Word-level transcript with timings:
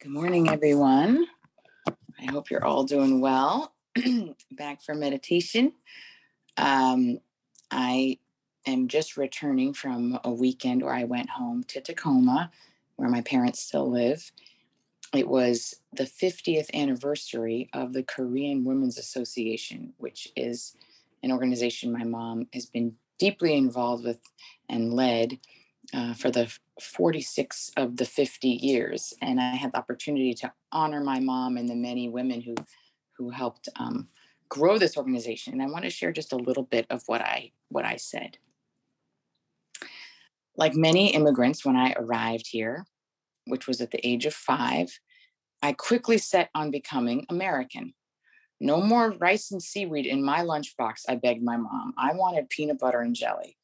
Good 0.00 0.12
morning, 0.12 0.48
everyone. 0.48 1.26
I 2.20 2.26
hope 2.30 2.50
you're 2.50 2.64
all 2.64 2.84
doing 2.84 3.20
well. 3.20 3.74
Back 4.52 4.80
for 4.80 4.94
meditation. 4.94 5.72
Um, 6.56 7.18
I 7.72 8.18
am 8.64 8.86
just 8.86 9.16
returning 9.16 9.74
from 9.74 10.20
a 10.22 10.30
weekend 10.30 10.82
where 10.82 10.94
I 10.94 11.02
went 11.02 11.30
home 11.30 11.64
to 11.64 11.80
Tacoma, 11.80 12.52
where 12.94 13.08
my 13.08 13.22
parents 13.22 13.58
still 13.58 13.90
live. 13.90 14.30
It 15.12 15.26
was 15.26 15.74
the 15.92 16.04
50th 16.04 16.72
anniversary 16.72 17.68
of 17.72 17.92
the 17.92 18.04
Korean 18.04 18.64
Women's 18.64 18.98
Association, 18.98 19.94
which 19.96 20.28
is 20.36 20.76
an 21.24 21.32
organization 21.32 21.90
my 21.90 22.04
mom 22.04 22.46
has 22.52 22.66
been 22.66 22.94
deeply 23.18 23.56
involved 23.56 24.04
with 24.04 24.20
and 24.68 24.94
led 24.94 25.40
uh, 25.92 26.14
for 26.14 26.30
the 26.30 26.56
46 26.82 27.72
of 27.76 27.96
the 27.96 28.04
50 28.04 28.48
years. 28.48 29.14
And 29.20 29.40
I 29.40 29.54
had 29.54 29.72
the 29.72 29.78
opportunity 29.78 30.34
to 30.34 30.52
honor 30.72 31.02
my 31.02 31.20
mom 31.20 31.56
and 31.56 31.68
the 31.68 31.74
many 31.74 32.08
women 32.08 32.40
who, 32.40 32.54
who 33.16 33.30
helped 33.30 33.68
um, 33.76 34.08
grow 34.48 34.78
this 34.78 34.96
organization. 34.96 35.52
And 35.52 35.62
I 35.62 35.66
want 35.66 35.84
to 35.84 35.90
share 35.90 36.12
just 36.12 36.32
a 36.32 36.36
little 36.36 36.62
bit 36.62 36.86
of 36.90 37.02
what 37.06 37.20
I, 37.20 37.52
what 37.68 37.84
I 37.84 37.96
said. 37.96 38.38
Like 40.56 40.74
many 40.74 41.14
immigrants, 41.14 41.64
when 41.64 41.76
I 41.76 41.94
arrived 41.96 42.48
here, 42.50 42.84
which 43.46 43.66
was 43.66 43.80
at 43.80 43.90
the 43.90 44.06
age 44.06 44.26
of 44.26 44.34
five, 44.34 44.88
I 45.62 45.72
quickly 45.72 46.18
set 46.18 46.50
on 46.54 46.70
becoming 46.70 47.26
American. 47.28 47.94
No 48.60 48.80
more 48.80 49.12
rice 49.12 49.52
and 49.52 49.62
seaweed 49.62 50.06
in 50.06 50.24
my 50.24 50.40
lunchbox, 50.40 51.02
I 51.08 51.14
begged 51.14 51.42
my 51.42 51.56
mom. 51.56 51.94
I 51.96 52.12
wanted 52.14 52.48
peanut 52.48 52.78
butter 52.78 53.00
and 53.00 53.14
jelly. 53.14 53.56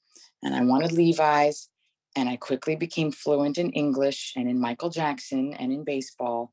And 0.42 0.54
I 0.54 0.62
wanted 0.62 0.92
Levi's 0.92 1.68
and 2.16 2.28
I 2.28 2.36
quickly 2.36 2.76
became 2.76 3.10
fluent 3.10 3.58
in 3.58 3.72
English 3.72 4.34
and 4.36 4.48
in 4.48 4.60
Michael 4.60 4.90
Jackson 4.90 5.54
and 5.54 5.72
in 5.72 5.84
baseball. 5.84 6.52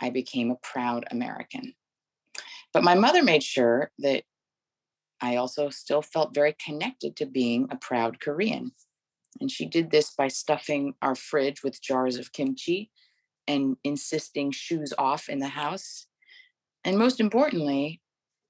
I 0.00 0.10
became 0.10 0.50
a 0.50 0.56
proud 0.56 1.04
American. 1.10 1.74
But 2.72 2.84
my 2.84 2.94
mother 2.94 3.22
made 3.22 3.42
sure 3.42 3.90
that 3.98 4.24
I 5.20 5.36
also 5.36 5.70
still 5.70 6.02
felt 6.02 6.34
very 6.34 6.56
connected 6.64 7.16
to 7.16 7.26
being 7.26 7.68
a 7.70 7.76
proud 7.76 8.20
Korean. 8.20 8.72
And 9.40 9.50
she 9.50 9.66
did 9.66 9.90
this 9.90 10.12
by 10.16 10.28
stuffing 10.28 10.94
our 11.00 11.14
fridge 11.14 11.62
with 11.62 11.82
jars 11.82 12.16
of 12.16 12.32
kimchi 12.32 12.90
and 13.46 13.76
insisting 13.84 14.50
shoes 14.50 14.92
off 14.98 15.28
in 15.28 15.38
the 15.38 15.48
house. 15.48 16.06
And 16.84 16.98
most 16.98 17.20
importantly, 17.20 18.00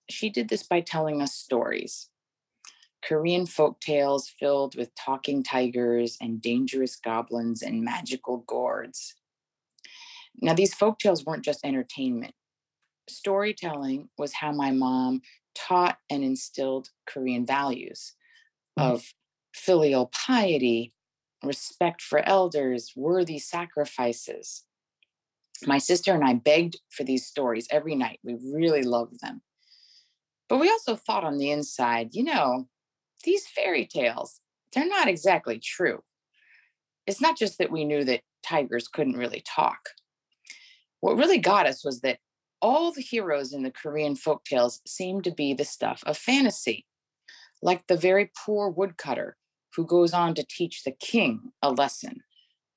she 0.08 0.30
did 0.30 0.48
this 0.48 0.62
by 0.62 0.80
telling 0.80 1.20
us 1.20 1.34
stories. 1.34 2.08
Korean 3.04 3.46
folk 3.46 3.80
tales 3.80 4.32
filled 4.38 4.76
with 4.76 4.94
talking 4.94 5.42
tigers 5.42 6.16
and 6.20 6.40
dangerous 6.40 6.96
goblins 6.96 7.62
and 7.62 7.82
magical 7.82 8.38
gourds. 8.46 9.14
Now, 10.40 10.54
these 10.54 10.74
folk 10.74 10.98
tales 10.98 11.24
weren't 11.24 11.44
just 11.44 11.64
entertainment. 11.64 12.34
Storytelling 13.08 14.08
was 14.16 14.34
how 14.34 14.52
my 14.52 14.70
mom 14.70 15.20
taught 15.54 15.98
and 16.08 16.24
instilled 16.24 16.88
Korean 17.06 17.44
values 17.44 18.14
mm. 18.78 18.84
of 18.84 19.12
filial 19.52 20.06
piety, 20.06 20.94
respect 21.42 22.00
for 22.00 22.26
elders, 22.26 22.92
worthy 22.96 23.38
sacrifices. 23.38 24.64
My 25.66 25.78
sister 25.78 26.14
and 26.14 26.24
I 26.24 26.34
begged 26.34 26.78
for 26.90 27.04
these 27.04 27.26
stories 27.26 27.66
every 27.70 27.94
night. 27.94 28.20
We 28.22 28.36
really 28.52 28.82
loved 28.82 29.20
them. 29.20 29.42
But 30.48 30.58
we 30.58 30.68
also 30.70 30.96
thought 30.96 31.24
on 31.24 31.38
the 31.38 31.50
inside, 31.50 32.10
you 32.14 32.24
know, 32.24 32.68
these 33.22 33.46
fairy 33.46 33.86
tales, 33.86 34.40
they're 34.72 34.86
not 34.86 35.08
exactly 35.08 35.58
true. 35.58 36.02
It's 37.06 37.20
not 37.20 37.36
just 37.36 37.58
that 37.58 37.70
we 37.70 37.84
knew 37.84 38.04
that 38.04 38.22
tigers 38.42 38.88
couldn't 38.88 39.16
really 39.16 39.42
talk. 39.46 39.80
What 41.00 41.16
really 41.16 41.38
got 41.38 41.66
us 41.66 41.84
was 41.84 42.00
that 42.00 42.18
all 42.60 42.92
the 42.92 43.02
heroes 43.02 43.52
in 43.52 43.64
the 43.64 43.72
Korean 43.72 44.14
folk 44.14 44.44
tales 44.44 44.80
seemed 44.86 45.24
to 45.24 45.32
be 45.32 45.52
the 45.52 45.64
stuff 45.64 46.02
of 46.06 46.16
fantasy, 46.16 46.86
like 47.60 47.86
the 47.86 47.96
very 47.96 48.30
poor 48.44 48.68
woodcutter 48.68 49.36
who 49.74 49.86
goes 49.86 50.12
on 50.12 50.34
to 50.34 50.46
teach 50.48 50.84
the 50.84 50.92
king 50.92 51.52
a 51.60 51.72
lesson, 51.72 52.20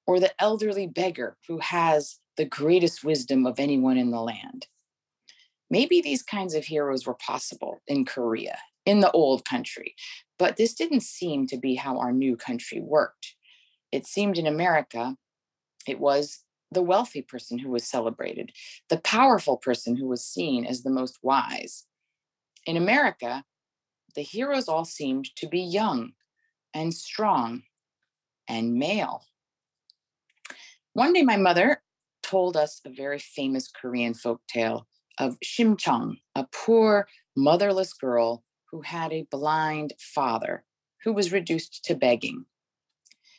or 0.07 0.19
the 0.19 0.33
elderly 0.41 0.87
beggar 0.87 1.37
who 1.47 1.59
has 1.59 2.19
the 2.37 2.45
greatest 2.45 3.03
wisdom 3.03 3.45
of 3.45 3.59
anyone 3.59 3.97
in 3.97 4.11
the 4.11 4.21
land. 4.21 4.67
Maybe 5.69 6.01
these 6.01 6.23
kinds 6.23 6.53
of 6.53 6.65
heroes 6.65 7.05
were 7.05 7.15
possible 7.15 7.81
in 7.87 8.05
Korea, 8.05 8.57
in 8.85 8.99
the 8.99 9.11
old 9.11 9.45
country, 9.45 9.95
but 10.37 10.57
this 10.57 10.73
didn't 10.73 11.03
seem 11.03 11.47
to 11.47 11.57
be 11.57 11.75
how 11.75 11.97
our 11.97 12.11
new 12.11 12.35
country 12.35 12.81
worked. 12.81 13.35
It 13.91 14.05
seemed 14.05 14.37
in 14.37 14.47
America, 14.47 15.15
it 15.87 15.99
was 15.99 16.39
the 16.71 16.81
wealthy 16.81 17.21
person 17.21 17.59
who 17.59 17.69
was 17.69 17.87
celebrated, 17.87 18.51
the 18.89 18.99
powerful 18.99 19.57
person 19.57 19.95
who 19.95 20.07
was 20.07 20.25
seen 20.25 20.65
as 20.65 20.83
the 20.83 20.89
most 20.89 21.19
wise. 21.21 21.85
In 22.65 22.75
America, 22.75 23.43
the 24.15 24.21
heroes 24.21 24.67
all 24.67 24.85
seemed 24.85 25.29
to 25.35 25.47
be 25.47 25.61
young 25.61 26.11
and 26.73 26.93
strong 26.93 27.63
and 28.47 28.73
male. 28.73 29.23
One 30.93 31.13
day, 31.13 31.23
my 31.23 31.37
mother 31.37 31.81
told 32.23 32.57
us 32.57 32.81
a 32.85 32.89
very 32.89 33.19
famous 33.19 33.69
Korean 33.69 34.13
folk 34.13 34.41
tale 34.47 34.87
of 35.19 35.37
Shimchong, 35.43 36.17
a 36.35 36.47
poor 36.51 37.07
motherless 37.35 37.93
girl 37.93 38.43
who 38.75 38.81
had 38.81 39.13
a 39.13 39.27
blind 39.31 39.93
father 39.97 40.65
who 41.05 41.13
was 41.13 41.31
reduced 41.31 41.85
to 41.85 41.95
begging. 41.95 42.43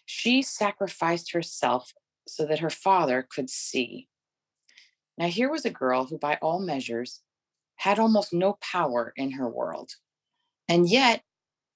She 0.06 0.40
sacrificed 0.40 1.32
herself 1.32 1.92
so 2.26 2.46
that 2.46 2.60
her 2.60 2.70
father 2.70 3.26
could 3.28 3.50
see. 3.50 4.08
Now, 5.18 5.26
here 5.26 5.50
was 5.50 5.66
a 5.66 5.70
girl 5.70 6.06
who, 6.06 6.16
by 6.16 6.38
all 6.40 6.58
measures, 6.58 7.20
had 7.76 7.98
almost 7.98 8.32
no 8.32 8.56
power 8.62 9.12
in 9.14 9.32
her 9.32 9.46
world. 9.46 9.90
And 10.70 10.88
yet, 10.88 11.22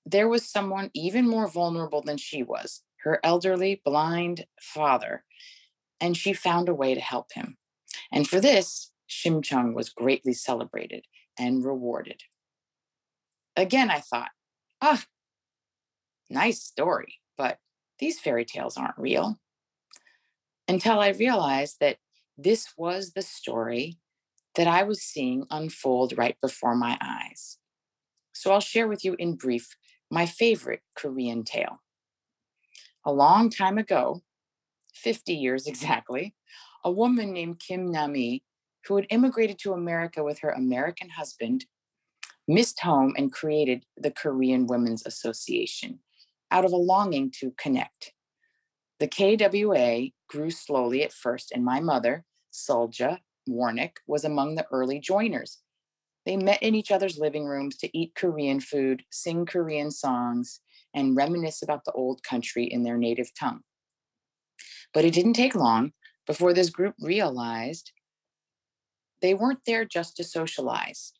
there 0.06 0.28
was 0.28 0.48
someone 0.48 0.90
even 0.94 1.28
more 1.28 1.46
vulnerable 1.46 2.00
than 2.00 2.16
she 2.16 2.42
was 2.42 2.82
her 3.02 3.20
elderly, 3.22 3.82
blind 3.84 4.46
father. 4.62 5.24
And 6.00 6.16
she 6.16 6.32
found 6.32 6.70
a 6.70 6.74
way 6.74 6.94
to 6.94 7.00
help 7.00 7.32
him. 7.34 7.58
And 8.10 8.26
for 8.26 8.40
this, 8.40 8.90
Shimchung 9.06 9.74
was 9.74 9.90
greatly 9.90 10.32
celebrated 10.32 11.04
and 11.38 11.62
rewarded. 11.62 12.22
Again, 13.56 13.90
I 13.90 14.00
thought, 14.00 14.30
ah, 14.80 15.04
nice 16.28 16.62
story, 16.62 17.16
but 17.36 17.58
these 17.98 18.20
fairy 18.20 18.44
tales 18.44 18.76
aren't 18.76 18.98
real. 18.98 19.38
Until 20.68 21.00
I 21.00 21.08
realized 21.08 21.76
that 21.80 21.98
this 22.38 22.68
was 22.76 23.12
the 23.12 23.22
story 23.22 23.98
that 24.54 24.66
I 24.66 24.82
was 24.82 25.02
seeing 25.02 25.44
unfold 25.50 26.16
right 26.16 26.36
before 26.40 26.74
my 26.74 26.96
eyes. 27.00 27.58
So 28.32 28.52
I'll 28.52 28.60
share 28.60 28.88
with 28.88 29.04
you 29.04 29.14
in 29.18 29.36
brief 29.36 29.76
my 30.10 30.26
favorite 30.26 30.80
Korean 30.94 31.44
tale. 31.44 31.80
A 33.04 33.12
long 33.12 33.50
time 33.50 33.78
ago, 33.78 34.22
50 34.94 35.34
years 35.34 35.66
exactly, 35.66 36.34
a 36.84 36.90
woman 36.90 37.32
named 37.32 37.60
Kim 37.60 37.90
Nami, 37.90 38.42
who 38.86 38.96
had 38.96 39.06
immigrated 39.10 39.58
to 39.60 39.72
America 39.72 40.24
with 40.24 40.38
her 40.40 40.50
American 40.50 41.10
husband, 41.10 41.66
missed 42.50 42.80
home 42.80 43.14
and 43.16 43.32
created 43.32 43.84
the 43.96 44.10
Korean 44.10 44.66
Women's 44.66 45.06
Association 45.06 46.00
out 46.50 46.64
of 46.64 46.72
a 46.72 46.76
longing 46.76 47.30
to 47.38 47.52
connect. 47.56 48.12
The 48.98 49.06
KWA 49.08 50.10
grew 50.28 50.50
slowly 50.50 51.04
at 51.04 51.12
first, 51.12 51.52
and 51.52 51.64
my 51.64 51.80
mother, 51.80 52.24
Sulja 52.52 53.18
Warnick, 53.48 53.98
was 54.06 54.24
among 54.24 54.56
the 54.56 54.66
early 54.72 54.98
joiners. 54.98 55.58
They 56.26 56.36
met 56.36 56.62
in 56.62 56.74
each 56.74 56.90
other's 56.90 57.18
living 57.18 57.46
rooms 57.46 57.76
to 57.78 57.96
eat 57.96 58.14
Korean 58.14 58.60
food, 58.60 59.04
sing 59.10 59.46
Korean 59.46 59.90
songs, 59.90 60.60
and 60.92 61.16
reminisce 61.16 61.62
about 61.62 61.84
the 61.84 61.92
old 61.92 62.22
country 62.22 62.64
in 62.64 62.82
their 62.82 62.98
native 62.98 63.30
tongue. 63.38 63.60
But 64.92 65.04
it 65.04 65.14
didn't 65.14 65.34
take 65.34 65.54
long 65.54 65.92
before 66.26 66.52
this 66.52 66.68
group 66.68 66.94
realized 67.00 67.92
they 69.22 69.34
weren't 69.34 69.64
there 69.66 69.84
just 69.84 70.16
to 70.16 70.24
socialize. 70.24 71.12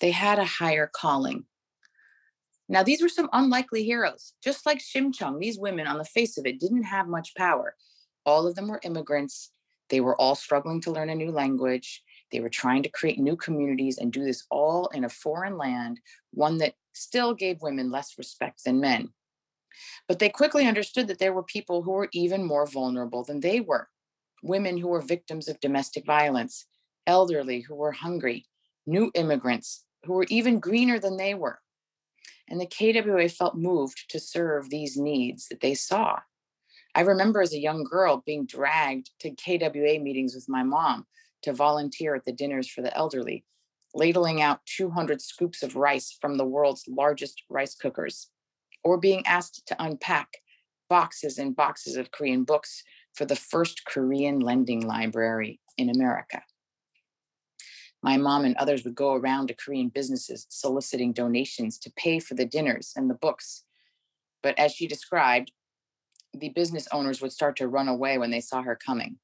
They 0.00 0.10
had 0.10 0.38
a 0.38 0.44
higher 0.44 0.90
calling. 0.92 1.44
Now, 2.68 2.82
these 2.82 3.00
were 3.00 3.08
some 3.08 3.30
unlikely 3.32 3.84
heroes. 3.84 4.34
Just 4.42 4.66
like 4.66 4.78
Shimchung, 4.78 5.40
these 5.40 5.58
women, 5.58 5.86
on 5.86 5.98
the 5.98 6.04
face 6.04 6.36
of 6.36 6.46
it, 6.46 6.60
didn't 6.60 6.82
have 6.84 7.08
much 7.08 7.34
power. 7.34 7.74
All 8.26 8.46
of 8.46 8.54
them 8.54 8.68
were 8.68 8.80
immigrants. 8.84 9.52
They 9.88 10.00
were 10.00 10.20
all 10.20 10.34
struggling 10.34 10.82
to 10.82 10.90
learn 10.90 11.08
a 11.08 11.14
new 11.14 11.30
language. 11.30 12.02
They 12.30 12.40
were 12.40 12.50
trying 12.50 12.82
to 12.82 12.90
create 12.90 13.18
new 13.18 13.36
communities 13.36 13.96
and 13.96 14.12
do 14.12 14.22
this 14.22 14.44
all 14.50 14.88
in 14.88 15.04
a 15.04 15.08
foreign 15.08 15.56
land, 15.56 16.00
one 16.32 16.58
that 16.58 16.74
still 16.92 17.32
gave 17.32 17.62
women 17.62 17.90
less 17.90 18.18
respect 18.18 18.64
than 18.64 18.80
men. 18.80 19.08
But 20.06 20.18
they 20.18 20.28
quickly 20.28 20.66
understood 20.66 21.08
that 21.08 21.18
there 21.18 21.32
were 21.32 21.42
people 21.42 21.82
who 21.82 21.92
were 21.92 22.10
even 22.12 22.44
more 22.44 22.66
vulnerable 22.66 23.24
than 23.24 23.40
they 23.40 23.60
were 23.60 23.88
women 24.40 24.76
who 24.76 24.86
were 24.86 25.00
victims 25.00 25.48
of 25.48 25.58
domestic 25.58 26.06
violence, 26.06 26.66
elderly 27.08 27.60
who 27.60 27.74
were 27.74 27.90
hungry, 27.90 28.46
new 28.86 29.10
immigrants 29.16 29.84
who 30.04 30.12
were 30.14 30.26
even 30.28 30.60
greener 30.60 30.98
than 30.98 31.16
they 31.16 31.34
were. 31.34 31.60
And 32.48 32.60
the 32.60 32.66
KWA 32.66 33.28
felt 33.28 33.56
moved 33.56 34.08
to 34.10 34.20
serve 34.20 34.70
these 34.70 34.96
needs 34.96 35.48
that 35.48 35.60
they 35.60 35.74
saw. 35.74 36.20
I 36.94 37.02
remember 37.02 37.42
as 37.42 37.52
a 37.52 37.60
young 37.60 37.84
girl 37.84 38.22
being 38.24 38.46
dragged 38.46 39.10
to 39.20 39.30
KWA 39.30 40.00
meetings 40.00 40.34
with 40.34 40.48
my 40.48 40.62
mom 40.62 41.06
to 41.42 41.52
volunteer 41.52 42.14
at 42.14 42.24
the 42.24 42.32
dinners 42.32 42.68
for 42.68 42.82
the 42.82 42.96
elderly, 42.96 43.44
ladling 43.94 44.40
out 44.40 44.64
200 44.66 45.20
scoops 45.20 45.62
of 45.62 45.76
rice 45.76 46.16
from 46.20 46.36
the 46.36 46.44
world's 46.44 46.84
largest 46.88 47.42
rice 47.48 47.74
cookers, 47.74 48.30
or 48.82 48.96
being 48.96 49.24
asked 49.26 49.66
to 49.66 49.76
unpack 49.78 50.38
boxes 50.88 51.38
and 51.38 51.54
boxes 51.54 51.96
of 51.96 52.10
Korean 52.10 52.44
books 52.44 52.82
for 53.14 53.24
the 53.24 53.36
first 53.36 53.84
Korean 53.84 54.40
lending 54.40 54.86
library 54.86 55.60
in 55.76 55.90
America. 55.90 56.42
My 58.02 58.16
mom 58.16 58.44
and 58.44 58.56
others 58.56 58.84
would 58.84 58.94
go 58.94 59.14
around 59.14 59.48
to 59.48 59.54
Korean 59.54 59.88
businesses 59.88 60.46
soliciting 60.48 61.12
donations 61.12 61.78
to 61.80 61.92
pay 61.96 62.18
for 62.20 62.34
the 62.34 62.44
dinners 62.44 62.92
and 62.94 63.10
the 63.10 63.14
books. 63.14 63.64
But 64.42 64.58
as 64.58 64.72
she 64.72 64.86
described, 64.86 65.52
the 66.32 66.50
business 66.50 66.86
owners 66.92 67.20
would 67.20 67.32
start 67.32 67.56
to 67.56 67.68
run 67.68 67.88
away 67.88 68.18
when 68.18 68.30
they 68.30 68.40
saw 68.40 68.62
her 68.62 68.76
coming. 68.76 69.18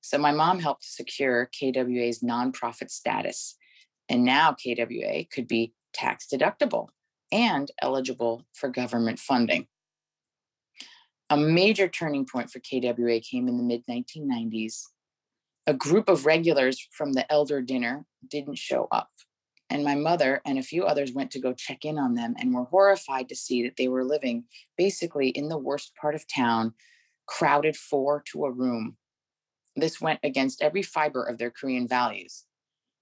So 0.00 0.18
my 0.18 0.32
mom 0.32 0.60
helped 0.60 0.84
secure 0.84 1.46
KWA's 1.46 2.20
nonprofit 2.20 2.90
status. 2.90 3.56
And 4.08 4.22
now 4.22 4.52
KWA 4.52 5.24
could 5.32 5.48
be 5.48 5.72
tax 5.94 6.26
deductible 6.30 6.88
and 7.32 7.70
eligible 7.80 8.44
for 8.52 8.68
government 8.68 9.18
funding. 9.18 9.66
A 11.30 11.38
major 11.38 11.88
turning 11.88 12.26
point 12.26 12.50
for 12.50 12.60
KWA 12.60 13.20
came 13.20 13.48
in 13.48 13.56
the 13.56 13.62
mid 13.62 13.86
1990s. 13.86 14.82
A 15.66 15.72
group 15.74 16.10
of 16.10 16.26
regulars 16.26 16.86
from 16.92 17.14
the 17.14 17.30
elder 17.32 17.62
dinner 17.62 18.04
didn't 18.28 18.58
show 18.58 18.86
up. 18.92 19.08
And 19.70 19.82
my 19.82 19.94
mother 19.94 20.42
and 20.44 20.58
a 20.58 20.62
few 20.62 20.84
others 20.84 21.12
went 21.12 21.30
to 21.32 21.40
go 21.40 21.54
check 21.54 21.84
in 21.86 21.98
on 21.98 22.14
them 22.14 22.34
and 22.38 22.52
were 22.52 22.64
horrified 22.64 23.30
to 23.30 23.36
see 23.36 23.62
that 23.62 23.76
they 23.76 23.88
were 23.88 24.04
living 24.04 24.44
basically 24.76 25.28
in 25.28 25.48
the 25.48 25.58
worst 25.58 25.92
part 25.98 26.14
of 26.14 26.28
town, 26.28 26.74
crowded 27.26 27.76
four 27.76 28.22
to 28.32 28.44
a 28.44 28.50
room. 28.50 28.98
This 29.74 30.00
went 30.00 30.20
against 30.22 30.62
every 30.62 30.82
fiber 30.82 31.24
of 31.24 31.38
their 31.38 31.50
Korean 31.50 31.88
values. 31.88 32.44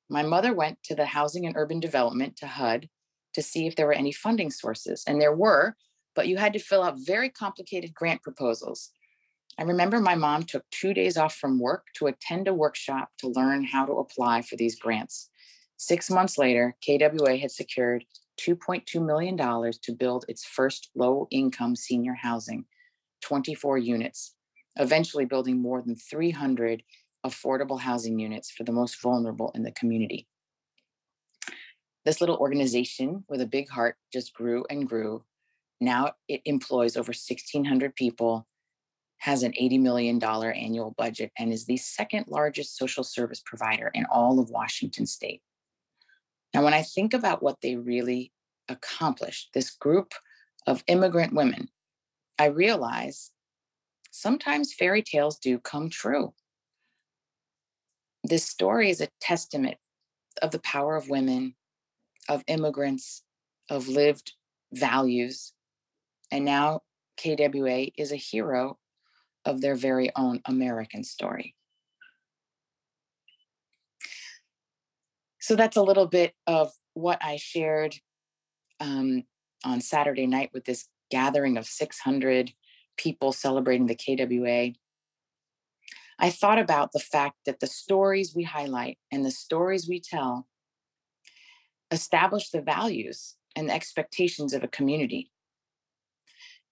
My 0.09 0.23
mother 0.23 0.55
went 0.55 0.79
to 0.85 0.95
the 0.95 1.07
Housing 1.07 1.47
and 1.47 1.57
Urban 1.57 1.81
Development 1.81 2.37
to 2.37 2.47
HUD 2.47 2.89
to 3.35 3.43
see 3.43 3.67
if 3.67 3.75
there 3.75 3.87
were 3.87 3.93
any 3.93 4.13
funding 4.13 4.51
sources. 4.51 5.03
And 5.07 5.21
there 5.21 5.35
were, 5.35 5.77
but 6.15 6.29
you 6.29 6.37
had 6.37 6.53
to 6.53 6.59
fill 6.59 6.83
out 6.83 6.95
very 6.99 7.29
complicated 7.29 7.93
grant 7.93 8.23
proposals. 8.23 8.91
I 9.59 9.65
remember 9.65 10.01
my 10.01 10.15
mom 10.15 10.45
took 10.45 10.65
two 10.71 10.95
days 10.95 11.17
off 11.17 11.35
from 11.35 11.59
work 11.59 11.87
to 11.97 12.07
attend 12.07 12.49
a 12.49 12.55
workshop 12.55 13.11
to 13.19 13.29
learn 13.29 13.65
how 13.65 13.85
to 13.85 13.93
apply 13.93 14.43
for 14.43 14.57
these 14.57 14.79
grants. 14.79 15.31
Six 15.77 16.11
months 16.11 16.39
later, 16.39 16.77
KWA 16.85 17.37
had 17.37 17.51
secured 17.51 18.05
$2.2 18.41 19.05
million 19.05 19.37
to 19.37 19.93
build 19.93 20.25
its 20.29 20.45
first 20.45 20.91
low 20.95 21.29
income 21.31 21.77
senior 21.77 22.15
housing, 22.15 22.65
24 23.23 23.79
units, 23.79 24.35
eventually 24.77 25.27
building 25.27 25.61
more 25.61 25.83
than 25.83 25.97
300 25.97 26.83
affordable 27.27 27.81
housing 27.81 28.19
units 28.19 28.51
for 28.51 28.65
the 28.65 28.73
most 28.73 29.01
vulnerable 29.03 29.53
in 29.55 29.63
the 29.63 29.73
community. 29.73 30.27
This 32.05 32.21
little 32.21 32.37
organization 32.37 33.25
with 33.29 33.41
a 33.41 33.47
big 33.47 33.69
heart 33.69 33.97
just 34.13 34.33
grew 34.35 34.65
and 34.71 34.89
grew 34.89 35.25
now 35.83 36.13
it 36.29 36.43
employs 36.45 36.97
over 36.97 37.09
1,600 37.09 37.97
people, 37.97 38.47
has 39.23 39.45
an 39.45 39.53
$80 39.53 39.81
million 39.81 40.21
annual 40.25 40.97
budget, 40.99 41.31
and 41.39 41.53
is 41.53 41.65
the 41.65 41.77
second 41.77 42.27
largest 42.27 42.77
social 42.77 43.05
service 43.05 43.41
provider 43.47 43.89
in 43.95 44.05
all 44.07 44.41
of 44.41 44.51
Washington 44.51 45.07
state. 45.07 45.41
Now, 46.53 46.65
when 46.65 46.75
I 46.75 46.83
think 46.83 47.15
about 47.15 47.41
what 47.41 47.61
they 47.63 47.77
really 47.77 48.33
accomplished, 48.69 49.51
this 49.55 49.71
group 49.71 50.13
of 50.67 50.83
immigrant 50.89 51.35
women, 51.35 51.69
I 52.37 52.47
realize 52.47 53.31
sometimes 54.11 54.75
fairy 54.75 55.03
tales 55.03 55.39
do 55.39 55.61
come 55.61 55.89
true. 55.89 56.35
This 58.25 58.45
story 58.45 58.91
is 58.91 59.01
a 59.01 59.09
testament 59.21 59.77
of 60.43 60.51
the 60.51 60.59
power 60.59 60.97
of 60.97 61.09
women, 61.09 61.55
of 62.29 62.43
immigrants, 62.49 63.23
of 63.71 63.87
lived 63.87 64.33
values, 64.73 65.53
and 66.33 66.45
now 66.45 66.81
KWA 67.19 67.87
is 67.97 68.11
a 68.11 68.17
hero 68.17 68.79
of 69.45 69.61
their 69.61 69.75
very 69.75 70.11
own 70.17 70.41
American 70.45 71.05
story. 71.05 71.55
So 75.41 75.57
that's 75.57 75.77
a 75.77 75.83
little 75.83 76.07
bit 76.07 76.35
of 76.47 76.73
what 76.95 77.19
I 77.23 77.37
shared 77.37 77.97
um, 78.79 79.25
on 79.65 79.81
Saturday 79.81 80.27
night 80.27 80.51
with 80.53 80.65
this 80.65 80.87
gathering 81.11 81.57
of 81.57 81.67
600 81.67 82.53
people 82.97 83.33
celebrating 83.33 83.87
the 83.87 83.97
KWA. 83.97 84.75
I 86.19 86.31
thought 86.31 86.59
about 86.59 86.93
the 86.93 87.01
fact 87.01 87.39
that 87.47 87.61
the 87.61 87.67
stories 87.67 88.35
we 88.35 88.45
highlight 88.45 88.99
and 89.11 89.25
the 89.25 89.31
stories 89.31 89.89
we 89.89 90.01
tell 90.01 90.47
establish 91.91 92.51
the 92.51 92.63
values 92.63 93.37
and 93.57 93.69
the 93.69 93.75
expectations 93.75 94.55
of 94.55 94.63
a 94.63 94.69
community. 94.69 95.31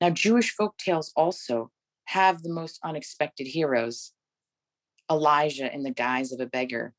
Now, 0.00 0.10
Jewish 0.10 0.50
folk 0.52 0.78
tales 0.78 1.12
also 1.16 1.70
have 2.10 2.42
the 2.42 2.52
most 2.52 2.80
unexpected 2.82 3.46
heroes 3.46 4.12
Elijah 5.08 5.72
in 5.72 5.84
the 5.84 5.92
guise 5.92 6.32
of 6.32 6.40
a 6.40 6.46
beggar, 6.46 6.92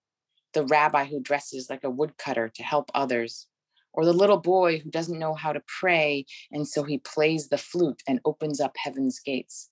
the 0.54 0.64
rabbi 0.64 1.04
who 1.04 1.20
dresses 1.20 1.70
like 1.70 1.84
a 1.84 1.90
woodcutter 1.90 2.48
to 2.48 2.64
help 2.64 2.90
others, 2.96 3.48
or 3.92 4.06
the 4.06 4.14
little 4.14 4.38
boy 4.38 4.80
who 4.80 4.90
doesn't 4.90 5.20
know 5.20 5.34
how 5.34 5.52
to 5.52 5.62
pray, 5.80 6.26
and 6.50 6.66
so 6.66 6.84
he 6.84 6.98
plays 6.98 7.50
the 7.50 7.58
flute 7.58 8.02
and 8.08 8.22
opens 8.24 8.62
up 8.62 8.74
heaven's 8.78 9.20
gates. 9.20 9.70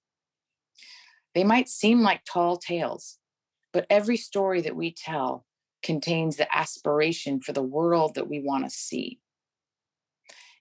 They 1.33 1.45
might 1.45 1.69
seem 1.69 2.01
like 2.01 2.25
tall 2.25 2.57
tales, 2.57 3.18
but 3.71 3.88
every 3.89 4.18
story 4.18 4.59
that 4.62 4.75
we 4.75 4.94
tell 4.94 5.45
contains 5.81 6.35
the 6.35 6.53
aspiration 6.53 7.39
for 7.39 7.53
the 7.53 7.63
world 7.63 8.15
that 8.15 8.27
we 8.27 8.42
want 8.42 8.65
to 8.65 8.69
see. 8.69 9.19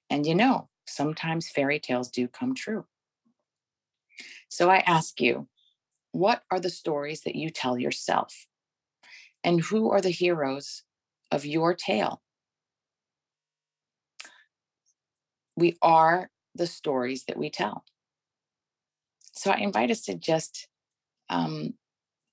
And 0.08 0.24
you 0.24 0.36
know, 0.36 0.68
sometimes 0.86 1.48
fairy 1.48 1.80
tales 1.80 2.10
do 2.10 2.28
come 2.28 2.54
true. 2.54 2.84
So 4.48 4.70
I 4.70 4.78
ask 4.78 5.20
you, 5.20 5.48
what 6.12 6.42
are 6.50 6.60
the 6.60 6.70
stories 6.70 7.22
that 7.22 7.36
you 7.36 7.50
tell 7.50 7.78
yourself? 7.78 8.46
And 9.44 9.60
who 9.60 9.90
are 9.90 10.00
the 10.00 10.10
heroes 10.10 10.82
of 11.30 11.44
your 11.44 11.74
tale? 11.74 12.22
We 15.56 15.76
are 15.82 16.30
the 16.54 16.66
stories 16.66 17.24
that 17.24 17.36
we 17.36 17.50
tell. 17.50 17.84
So 19.32 19.50
I 19.50 19.58
invite 19.58 19.90
us 19.90 20.02
to 20.02 20.14
just 20.14 20.68
um, 21.28 21.74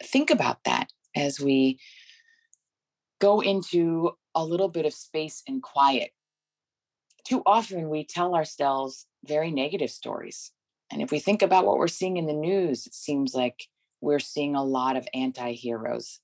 think 0.03 0.29
about 0.29 0.63
that 0.65 0.89
as 1.15 1.39
we 1.39 1.79
go 3.19 3.41
into 3.41 4.11
a 4.33 4.43
little 4.43 4.69
bit 4.69 4.85
of 4.85 4.93
space 4.93 5.43
and 5.47 5.61
quiet 5.61 6.11
too 7.25 7.41
often 7.45 7.89
we 7.89 8.05
tell 8.05 8.35
ourselves 8.35 9.07
very 9.25 9.51
negative 9.51 9.89
stories. 9.89 10.51
And 10.91 11.01
if 11.01 11.11
we 11.11 11.19
think 11.19 11.41
about 11.41 11.65
what 11.65 11.77
we're 11.77 11.87
seeing 11.87 12.17
in 12.17 12.27
the 12.27 12.33
news, 12.33 12.85
it 12.85 12.93
seems 12.93 13.33
like 13.33 13.67
we're 14.01 14.19
seeing 14.19 14.55
a 14.55 14.63
lot 14.63 14.95
of 14.97 15.07
anti 15.13 15.53
heroes. 15.53 16.19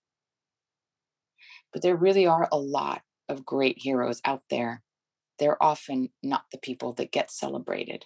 But 1.74 1.82
there 1.82 1.96
really 1.96 2.28
are 2.28 2.48
a 2.52 2.58
lot 2.58 3.02
of 3.28 3.46
great 3.46 3.78
heroes 3.80 4.22
out 4.26 4.44
there. 4.50 4.84
They're 5.40 5.62
often 5.62 6.10
not 6.22 6.46
the 6.52 6.58
people 6.58 6.94
that 6.94 7.12
get 7.12 7.32
celebrated. 7.32 8.06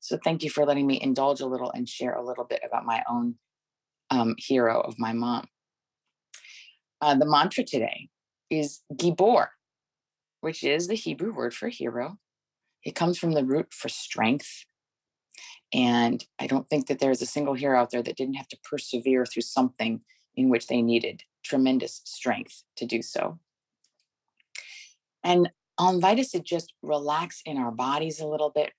So 0.00 0.18
thank 0.22 0.42
you 0.42 0.50
for 0.50 0.66
letting 0.66 0.86
me 0.86 1.00
indulge 1.00 1.40
a 1.40 1.46
little 1.46 1.70
and 1.70 1.88
share 1.88 2.14
a 2.14 2.24
little 2.24 2.44
bit 2.44 2.60
about 2.66 2.84
my 2.84 3.02
own 3.08 3.36
um, 4.10 4.34
hero 4.38 4.80
of 4.80 4.98
my 4.98 5.12
mom. 5.12 5.46
Uh, 7.00 7.14
the 7.14 7.26
mantra 7.26 7.64
today 7.64 8.08
is 8.50 8.82
Gibor, 8.94 9.48
which 10.40 10.62
is 10.62 10.88
the 10.88 10.94
Hebrew 10.94 11.34
word 11.34 11.54
for 11.54 11.68
hero. 11.68 12.18
It 12.82 12.94
comes 12.94 13.18
from 13.18 13.32
the 13.32 13.44
root 13.44 13.72
for 13.72 13.88
strength. 13.88 14.64
And 15.72 16.24
I 16.38 16.46
don't 16.46 16.68
think 16.68 16.86
that 16.86 16.98
there's 17.00 17.22
a 17.22 17.26
single 17.26 17.54
hero 17.54 17.80
out 17.80 17.90
there 17.90 18.02
that 18.02 18.16
didn't 18.16 18.34
have 18.34 18.48
to 18.48 18.58
persevere 18.62 19.26
through 19.26 19.42
something 19.42 20.02
in 20.36 20.48
which 20.48 20.66
they 20.66 20.82
needed 20.82 21.22
tremendous 21.44 22.00
strength 22.04 22.64
to 22.76 22.86
do 22.86 23.02
so. 23.02 23.38
And 25.22 25.50
I'll 25.78 25.94
invite 25.94 26.18
us 26.18 26.30
to 26.30 26.40
just 26.40 26.72
relax 26.82 27.42
in 27.44 27.56
our 27.56 27.70
bodies 27.70 28.20
a 28.20 28.26
little 28.26 28.50
bit. 28.50 28.72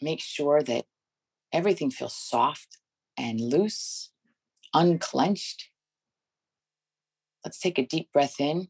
Make 0.00 0.20
sure 0.20 0.62
that 0.62 0.86
everything 1.52 1.90
feels 1.90 2.14
soft 2.14 2.78
and 3.16 3.40
loose, 3.40 4.10
unclenched. 4.74 5.70
Let's 7.44 7.58
take 7.58 7.78
a 7.78 7.86
deep 7.86 8.12
breath 8.12 8.40
in 8.40 8.68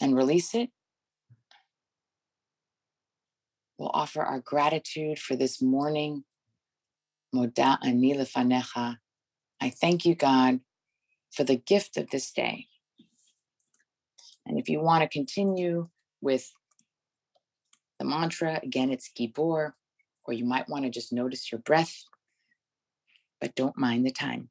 and 0.00 0.16
release 0.16 0.54
it. 0.54 0.70
We'll 3.78 3.90
offer 3.92 4.22
our 4.22 4.40
gratitude 4.40 5.18
for 5.18 5.36
this 5.36 5.60
morning. 5.60 6.24
Moda 7.34 7.78
ani 7.82 8.14
lefanecha. 8.14 8.98
I 9.60 9.70
thank 9.70 10.04
you, 10.04 10.14
God, 10.14 10.60
for 11.32 11.44
the 11.44 11.56
gift 11.56 11.96
of 11.96 12.10
this 12.10 12.30
day. 12.32 12.66
And 14.46 14.58
if 14.58 14.68
you 14.68 14.80
want 14.80 15.02
to 15.02 15.08
continue 15.08 15.88
with 16.20 16.52
the 17.98 18.04
mantra, 18.04 18.60
again, 18.62 18.90
it's 18.90 19.10
Gibor, 19.18 19.72
or 20.24 20.34
you 20.34 20.44
might 20.44 20.68
want 20.68 20.84
to 20.84 20.90
just 20.90 21.12
notice 21.12 21.50
your 21.50 21.60
breath 21.60 22.04
but 23.42 23.56
don't 23.56 23.76
mind 23.76 24.06
the 24.06 24.12
time. 24.12 24.48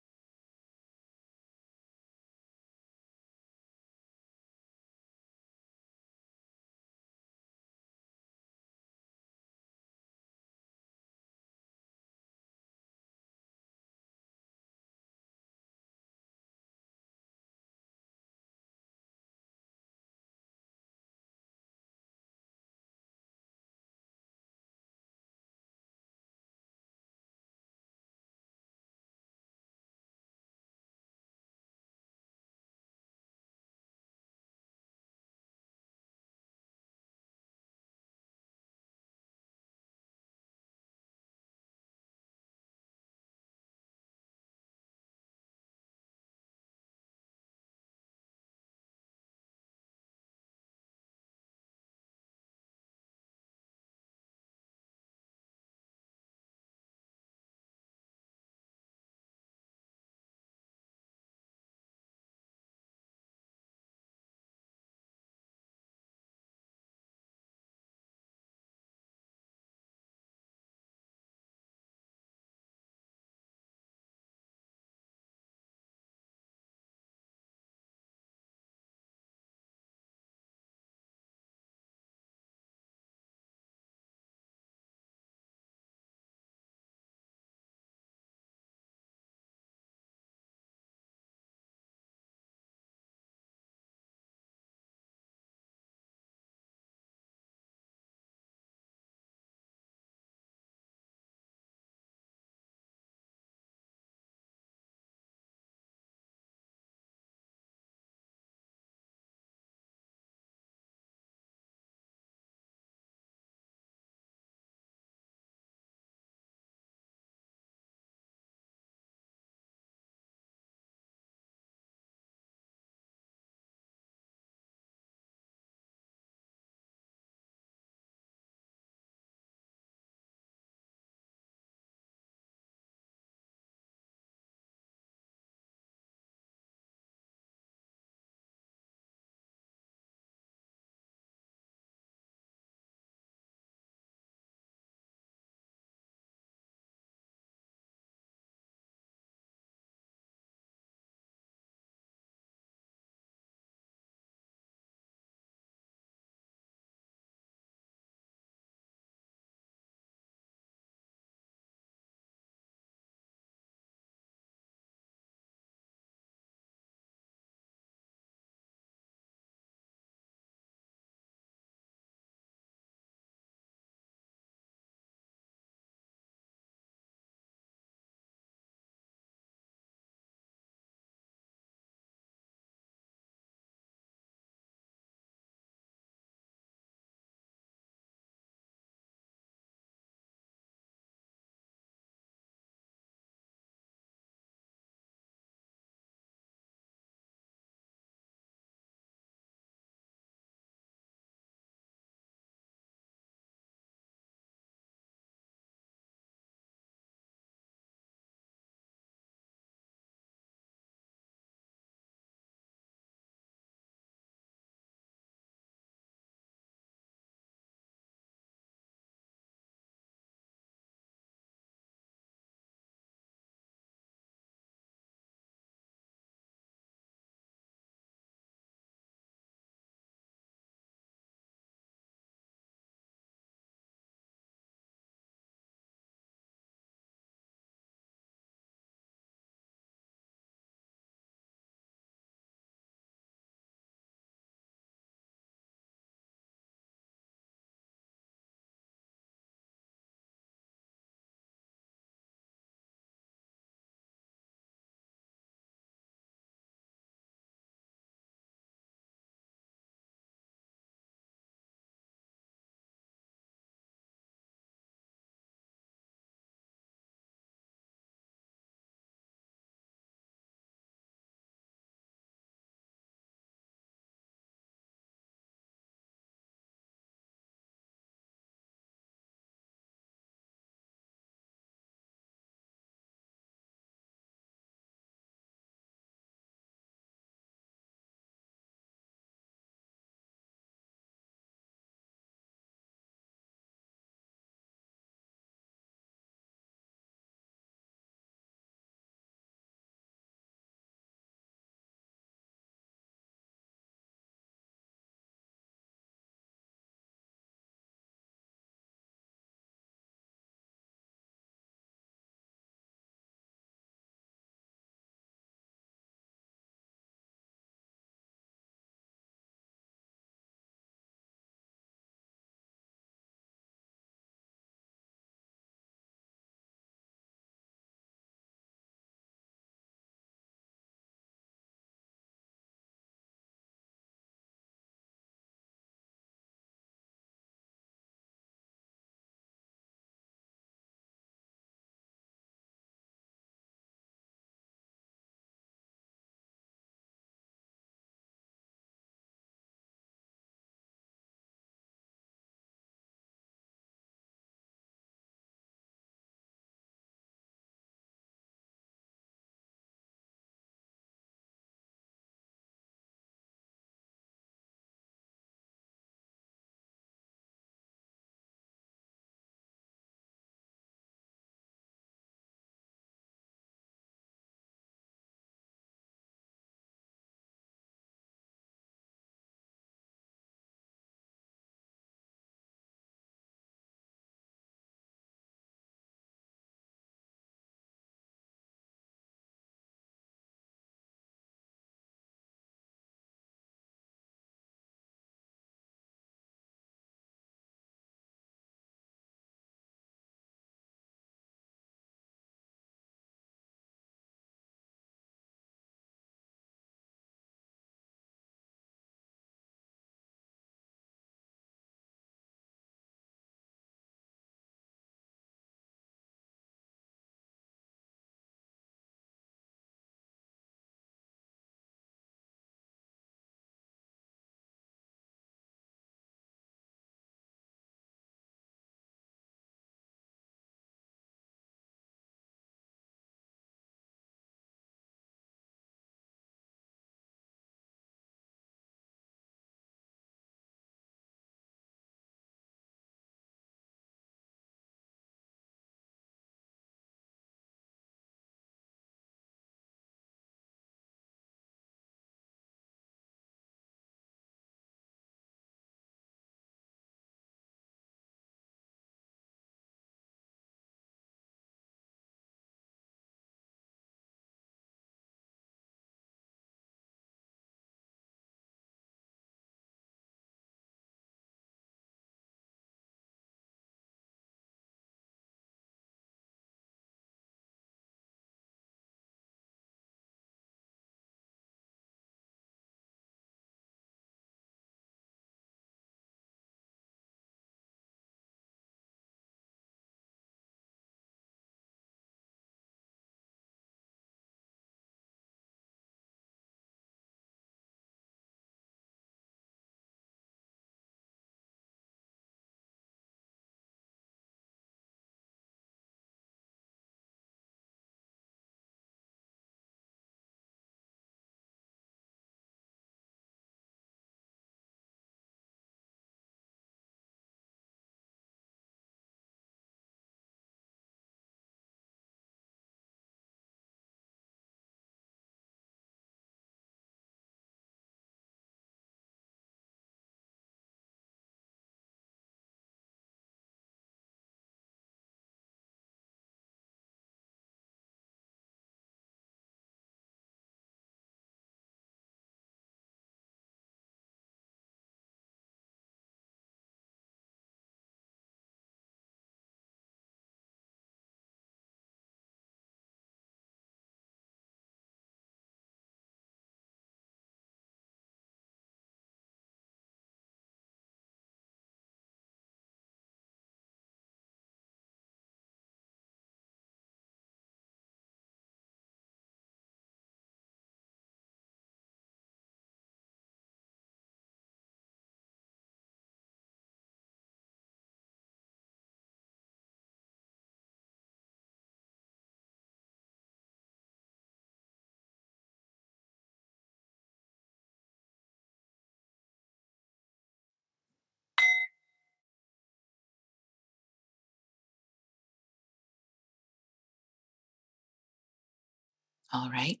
All 599.54 599.68
right. 599.70 600.00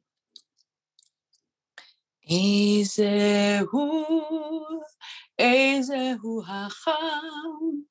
Ezehu, 2.30 3.68
Ezehu 5.38 6.42
Hacham, 6.42 7.84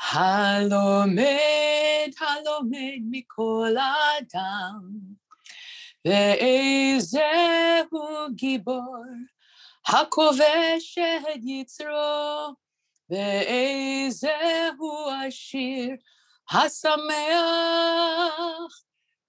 Halomed, 0.00 1.18
Halomed 2.18 3.12
Mikol 3.12 3.76
Adam, 3.76 5.18
Ezehu 6.06 7.90
Gibor, 8.34 9.26
Hakovesh 9.86 10.96
et 10.96 11.42
Yitzro, 11.44 12.54
Ezehu 13.12 14.90
Ashir, 15.26 15.98
Hasameach, 16.50 17.10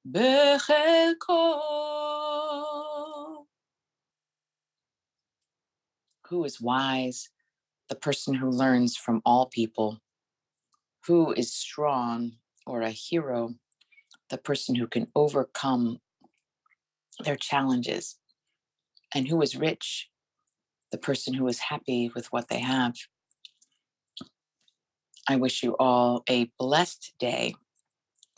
בחלקו. 0.06 1.42
Who 6.28 6.44
is 6.44 6.60
wise? 6.60 7.28
The 7.88 7.94
person 7.94 8.34
who 8.34 8.48
learns 8.48 8.96
from 8.96 9.20
all 9.24 9.46
people. 9.46 9.98
Who 11.06 11.32
is 11.32 11.52
strong 11.52 12.32
or 12.66 12.80
a 12.82 12.90
hero? 12.90 13.54
The 14.30 14.38
person 14.38 14.74
who 14.74 14.86
can 14.86 15.08
overcome 15.14 16.00
their 17.24 17.36
challenges. 17.36 18.18
And 19.14 19.28
who 19.28 19.42
is 19.42 19.56
rich? 19.56 20.08
The 20.90 20.98
person 20.98 21.34
who 21.34 21.46
is 21.48 21.58
happy 21.58 22.10
with 22.14 22.32
what 22.32 22.48
they 22.48 22.60
have. 22.60 22.94
I 25.28 25.36
wish 25.36 25.62
you 25.62 25.76
all 25.78 26.24
a 26.28 26.50
blessed 26.58 27.12
day. 27.18 27.54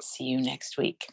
See 0.02 0.24
you 0.24 0.40
next 0.40 0.76
week. 0.76 1.06